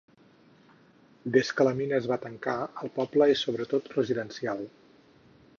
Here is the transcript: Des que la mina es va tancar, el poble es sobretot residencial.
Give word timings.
Des 1.35 1.51
que 1.59 1.67
la 1.67 1.75
mina 1.81 1.99
es 1.99 2.09
va 2.13 2.19
tancar, 2.25 2.57
el 2.87 2.93
poble 2.97 3.31
es 3.37 3.47
sobretot 3.49 3.95
residencial. 4.01 4.69